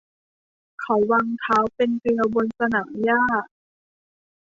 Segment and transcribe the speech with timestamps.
[0.81, 3.21] เขาวางเท้าเป็นเกลียวบนสนามหญ้า